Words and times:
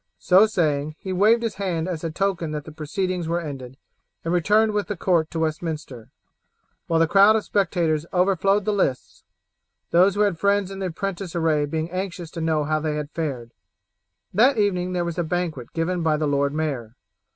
So 0.17 0.47
saying, 0.47 0.95
he 0.97 1.13
waved 1.13 1.43
his 1.43 1.53
hand 1.61 1.87
as 1.87 2.03
a 2.03 2.09
token 2.09 2.53
that 2.53 2.65
the 2.65 2.71
proceedings 2.71 3.27
were 3.27 3.39
ended, 3.39 3.77
and 4.25 4.33
returned 4.33 4.71
with 4.71 4.87
the 4.87 4.97
court 4.97 5.29
to 5.29 5.37
Westminster; 5.37 6.09
while 6.87 6.99
the 6.99 7.07
crowd 7.07 7.35
of 7.35 7.43
spectators 7.43 8.07
overflowed 8.11 8.65
the 8.65 8.73
lists, 8.73 9.23
those 9.91 10.15
who 10.15 10.21
had 10.21 10.39
friends 10.39 10.71
in 10.71 10.79
the 10.79 10.87
apprentice 10.87 11.35
array 11.35 11.65
being 11.65 11.91
anxious 11.91 12.31
to 12.31 12.41
know 12.41 12.63
how 12.63 12.79
they 12.79 12.95
had 12.95 13.11
fared. 13.11 13.51
That 14.33 14.57
evening 14.57 14.93
there 14.93 15.05
was 15.05 15.19
a 15.19 15.23
banquet 15.23 15.71
given 15.71 16.01
by 16.01 16.17
the 16.17 16.25
lord 16.25 16.51
mayor. 16.51 16.95